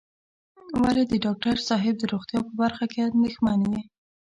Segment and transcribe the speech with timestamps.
[0.81, 3.81] ولې د ډاکټر صاحب د روغتيا په برخه کې اندېښمن یې.